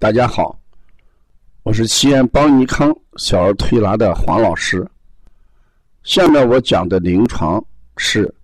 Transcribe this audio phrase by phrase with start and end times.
[0.00, 0.58] 大家好，
[1.62, 4.90] 我是西安邦尼康小儿推拿的黄老师。
[6.04, 7.62] 下面我讲的临床
[7.98, 8.34] 是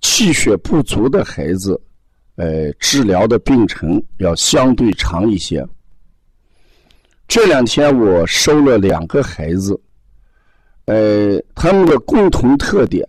[0.00, 1.78] 气血不足的孩子，
[2.36, 5.62] 呃，治疗的病程要相对长一些。
[7.28, 9.78] 这两天我收了两个孩子，
[10.86, 13.06] 呃，他们的共同特点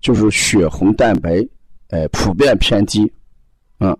[0.00, 1.44] 就是血红蛋白，
[1.88, 3.12] 呃，普遍偏低，
[3.80, 3.98] 嗯，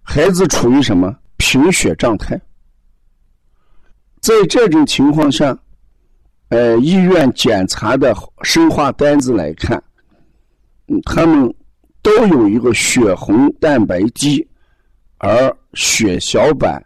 [0.00, 1.14] 孩子处于什么？
[1.38, 2.40] 贫血状态，
[4.20, 5.56] 在这种情况下，
[6.48, 9.82] 呃，医院检查的生化单子来看，
[11.04, 11.54] 他们
[12.02, 14.46] 都有一个血红蛋白低，
[15.18, 16.82] 而血小板，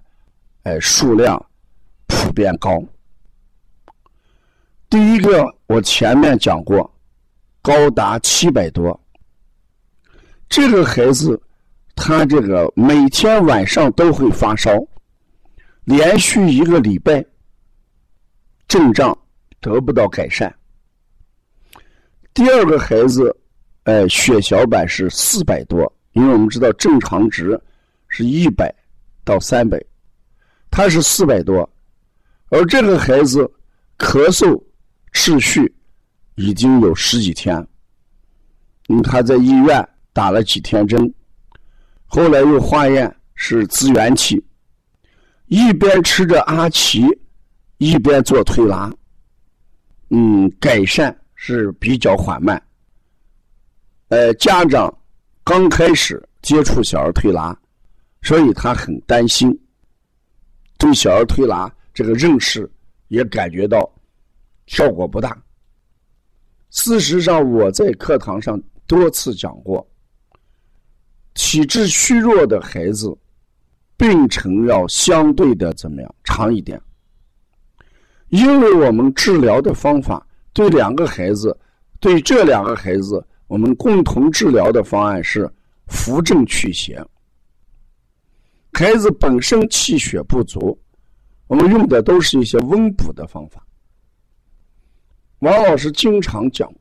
[0.64, 1.40] 哎，数量
[2.06, 2.82] 普遍高。
[4.88, 6.92] 第一个，我前面讲过，
[7.62, 9.00] 高达七百多，
[10.48, 11.40] 这个孩子。
[12.02, 14.72] 他这个每天晚上都会发烧，
[15.84, 17.22] 连续一个礼拜，
[18.66, 19.16] 症状
[19.60, 20.52] 得不到改善。
[22.32, 23.36] 第二个孩子，
[23.82, 25.80] 哎，血小板是四百多，
[26.12, 27.60] 因为我们知道正常值
[28.08, 28.74] 是一百
[29.22, 29.78] 到三百，
[30.70, 31.68] 他是四百多，
[32.48, 33.40] 而这个孩子
[33.98, 34.58] 咳嗽
[35.12, 35.70] 持续
[36.36, 37.54] 已经有十几天，
[38.88, 41.12] 嗯，他在医院打了几天针。
[42.12, 44.44] 后来又化验是支原体，
[45.46, 47.06] 一边吃着阿奇，
[47.78, 48.92] 一边做推拿，
[50.08, 52.60] 嗯，改善是比较缓慢。
[54.08, 54.92] 呃，家长
[55.44, 57.56] 刚开始接触小儿推拿，
[58.22, 59.56] 所以他很担心，
[60.78, 62.68] 对小儿推拿这个认识
[63.06, 63.88] 也感觉到
[64.66, 65.40] 效果不大。
[66.70, 69.86] 事实上，我在课堂上多次讲过。
[71.34, 73.16] 体质虚弱的孩子，
[73.96, 76.80] 病程要相对的怎么样长一点？
[78.28, 81.56] 因为我们治疗的方法对两个孩子，
[81.98, 85.50] 对这两个孩子，我们共同治疗的方案是
[85.86, 87.04] 扶正祛邪。
[88.72, 90.78] 孩子本身气血不足，
[91.48, 93.66] 我们用的都是一些温补的方法。
[95.40, 96.72] 王老师经常讲，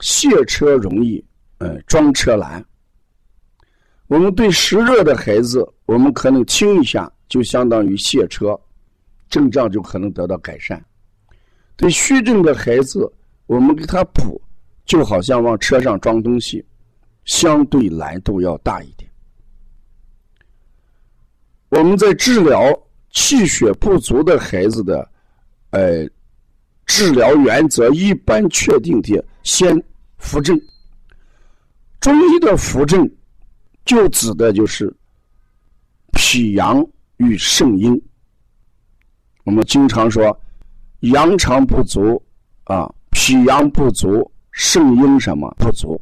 [0.00, 1.24] 卸车容易，
[1.58, 2.64] 嗯，装车难。
[4.08, 8.58] 我们对湿热的孩子，我们可能清一下就相当于卸车，
[9.28, 10.78] 症状就可能得到改善；
[11.76, 13.12] 对虚症的孩子，
[13.46, 14.40] 我们给他补，
[14.84, 16.64] 就好像往车上装东西，
[17.24, 19.10] 相对难度要大一点。
[21.68, 22.72] 我们在治疗
[23.10, 25.10] 气血不足的孩子的，
[25.70, 26.08] 呃，
[26.86, 29.82] 治疗原则一般确定的，先
[30.16, 30.56] 扶正。
[31.98, 33.10] 中医的扶正。
[33.86, 34.94] 就指的就是
[36.12, 36.84] 脾阳
[37.18, 37.98] 与肾阴。
[39.44, 40.38] 我们经常说
[41.00, 42.20] 阳常不足
[42.64, 45.98] 啊，脾阳不足，肾阴什么不足？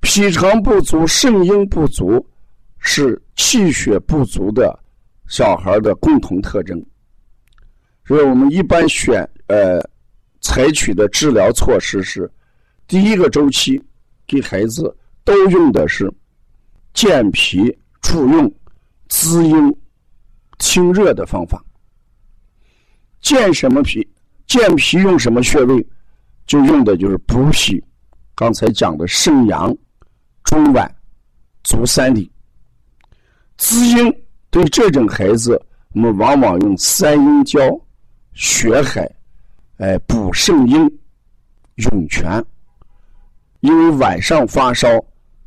[0.00, 2.26] 脾肠不足，肾阴不足，
[2.78, 4.76] 是气血不足的
[5.28, 6.84] 小孩的共同特征。
[8.04, 9.80] 所以我们一般选呃
[10.40, 12.28] 采取的治疗措施是
[12.88, 13.80] 第一个周期
[14.26, 14.92] 给孩子。
[15.28, 16.10] 都用的是
[16.94, 18.50] 健脾助用、
[19.10, 19.76] 滋阴
[20.58, 21.62] 清热的方法。
[23.20, 24.08] 健什么脾？
[24.46, 25.86] 健脾用什么穴位？
[26.46, 27.78] 就用的就是补脾。
[28.34, 29.68] 刚才讲的肾阳、
[30.44, 30.90] 中脘、
[31.62, 32.32] 足三里。
[33.58, 34.10] 滋阴
[34.48, 35.60] 对这种孩子，
[35.92, 37.60] 我们往往用三阴交、
[38.32, 39.06] 血海，
[39.76, 41.00] 哎，补肾阴、
[41.74, 42.42] 涌泉。
[43.60, 44.88] 因为晚上发烧。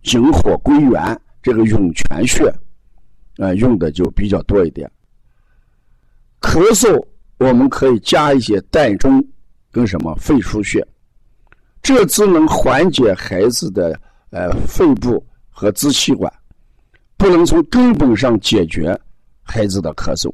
[0.03, 2.47] 引火归元，这个涌泉穴，
[3.37, 4.89] 啊，用的就比较多一点。
[6.39, 7.03] 咳嗽，
[7.37, 9.23] 我们可以加一些膻中
[9.71, 10.85] 跟什么肺腧穴，
[11.81, 13.99] 这只能缓解孩子的
[14.31, 16.31] 呃肺部和支气管，
[17.17, 18.99] 不能从根本上解决
[19.43, 20.33] 孩子的咳嗽。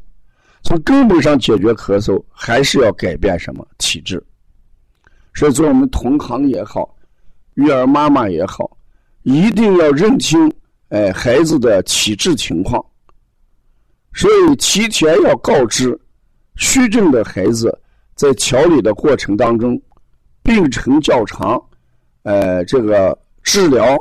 [0.63, 4.21] 从根本上解决咳嗽，还是要改变什么体质。
[5.33, 6.95] 所以，做我们同行也好，
[7.53, 8.76] 育儿妈妈也好。
[9.27, 10.49] 一定要认清，
[10.87, 12.81] 哎，孩子的体质情况，
[14.13, 15.99] 所以提前要告知
[16.55, 17.77] 虚症的孩子，
[18.15, 19.77] 在调理的过程当中，
[20.41, 21.61] 病程较长，
[22.23, 23.97] 呃，这个治疗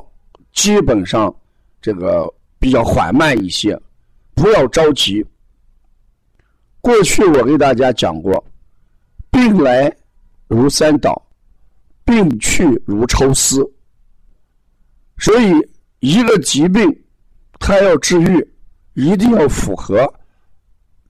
[0.53, 1.35] 基本上
[1.83, 3.77] 这个比较缓慢一些，
[4.33, 5.27] 不要着急。
[6.81, 8.45] 过去我给大家讲过，
[9.33, 9.93] 病来
[10.47, 11.21] 如山倒，
[12.05, 13.69] 病去如抽丝。
[15.19, 15.53] 所以，
[16.01, 16.87] 一个疾病，
[17.59, 18.49] 它要治愈，
[18.95, 20.13] 一定要符合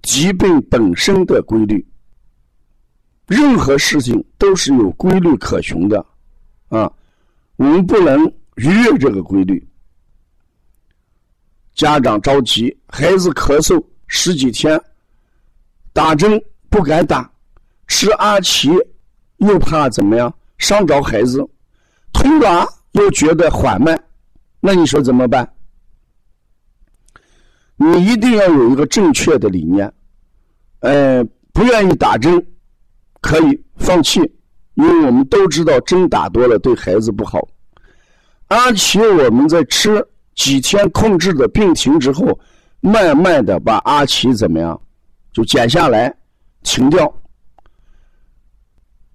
[0.03, 1.85] 疾病本身的规律。
[3.27, 5.99] 任何事情都是有规律可循的，
[6.69, 6.91] 啊，
[7.57, 8.25] 我们不能
[8.55, 9.69] 逾越这个规律。
[11.75, 14.81] 家长着急，孩子咳嗽十几天，
[15.93, 17.29] 打针不敢打，
[17.89, 18.71] 吃阿奇
[19.39, 21.45] 又怕怎么样伤着孩子，
[22.13, 22.67] 推拿
[23.01, 23.99] 又觉得缓慢，
[24.61, 25.49] 那你说怎么办？
[27.77, 29.93] 你一定要有一个正确的理念，
[30.81, 32.47] 呃，不愿意打针。
[33.23, 34.21] 可以放弃，
[34.75, 37.41] 因为我们都知道针打多了对孩子不好。
[38.49, 40.07] 阿奇，我们在吃
[40.37, 42.39] 几天控制的病情之后，
[42.79, 44.81] 慢慢的把阿奇怎么样，
[45.33, 46.15] 就减下来，
[46.63, 47.13] 停掉。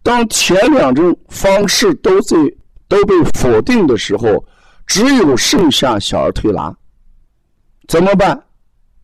[0.04, 2.36] 当前两种方式都在
[2.92, 4.46] 都被否定的时候，
[4.86, 6.76] 只有剩下小儿推拿。
[7.88, 8.38] 怎么办？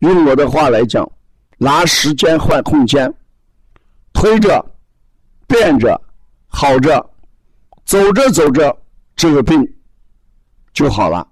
[0.00, 1.10] 用我的话来讲，
[1.56, 3.10] 拿时间换空间，
[4.12, 4.62] 推着。
[5.46, 5.98] 变着，
[6.48, 7.10] 好着，
[7.86, 8.76] 走着走着，
[9.16, 9.66] 这个病
[10.74, 11.26] 就好了。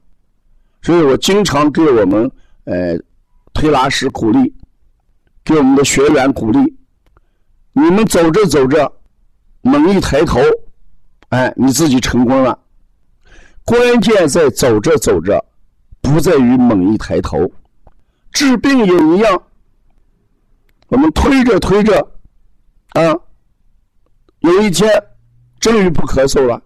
[0.81, 2.31] 所以我经常给我们
[2.65, 2.97] 呃
[3.53, 4.51] 推拿师鼓励，
[5.45, 6.59] 给我们的学员鼓励：
[7.75, 8.91] 你们走着走着，
[9.61, 10.41] 猛一抬头，
[11.31, 12.59] 哎，你自己成功了。
[13.65, 15.45] 关键在走着走着，
[16.01, 17.51] 不在于猛一抬头。
[18.33, 19.43] 治病也一样，
[20.89, 21.99] 我们推着推着，
[22.91, 23.03] 啊。
[24.41, 24.89] 有一天，
[25.59, 26.63] 终于不咳嗽了，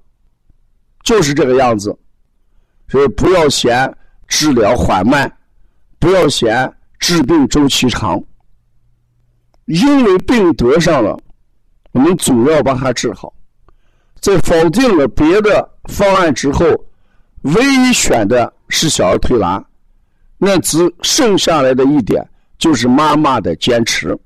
[1.04, 1.96] 就是这个样子。
[2.88, 3.96] 所以不要嫌
[4.26, 5.32] 治疗缓慢，
[5.98, 8.22] 不要嫌治病周期长。
[9.66, 11.18] 因为病得上了，
[11.92, 13.32] 我们总要把它治好。
[14.20, 16.66] 在否定了别的方案之后，
[17.42, 19.64] 唯一选的是小儿推拿，
[20.38, 22.26] 那只剩下来的一点
[22.58, 24.16] 就是妈妈的坚持。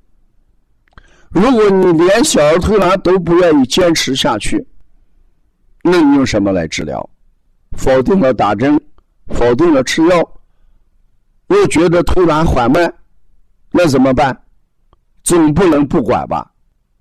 [1.29, 4.65] 如果你连小儿推拿都不愿意坚持下去，
[5.81, 7.09] 那你用什么来治疗？
[7.77, 8.79] 否定了打针，
[9.27, 10.31] 否定了吃药，
[11.47, 12.93] 又觉得推拿缓慢，
[13.71, 14.37] 那怎么办？
[15.23, 16.51] 总不能不管吧？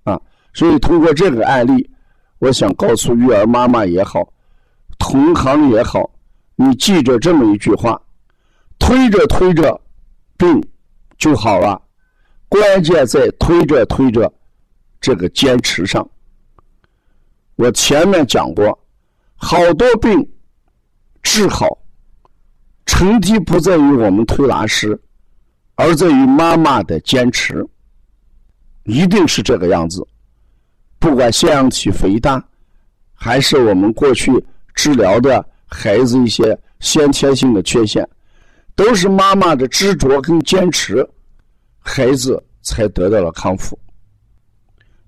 [0.04, 0.20] 啊！
[0.52, 1.88] 所以通过这个案例，
[2.44, 4.30] 我想告诉育儿妈妈也好，
[4.98, 6.10] 同行也好，
[6.56, 7.98] 你记着这么一句话：
[8.78, 9.80] 推着推着，
[10.36, 10.62] 病
[11.16, 11.80] 就好了。
[12.50, 14.30] 关键在推着推着，
[15.00, 16.06] 这个坚持上。
[17.56, 18.78] 我前面讲过，
[19.36, 20.30] 好多病
[21.22, 21.66] 治好，
[22.84, 25.00] 成绩不在于我们推拿师，
[25.76, 27.66] 而在于妈妈的坚持。
[28.84, 30.06] 一定是这个样子。
[31.04, 32.42] 不管腺样体肥大，
[33.12, 34.32] 还是我们过去
[34.74, 38.08] 治疗的孩子一些先天性的缺陷，
[38.74, 41.06] 都是妈妈的执着跟坚持。
[41.78, 43.78] 孩子才得到了康复。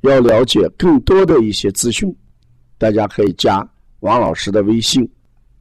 [0.03, 2.15] 要了解更多的一些资讯，
[2.77, 3.67] 大家可以加
[4.01, 5.11] 王老师的微信：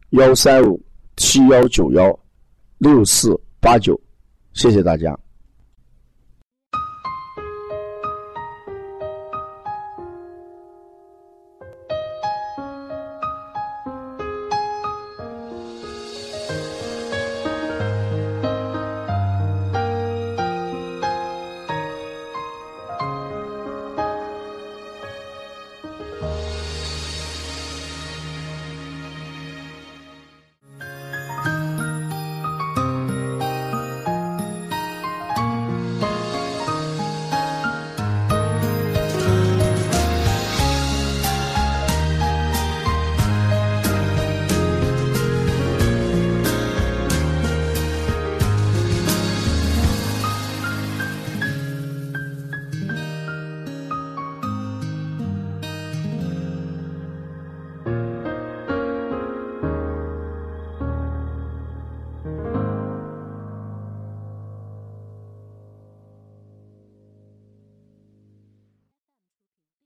[0.10, 0.86] 幺三五
[1.16, 2.20] 七幺九幺
[2.78, 3.98] 六四八九。
[4.52, 5.18] 谢谢大家。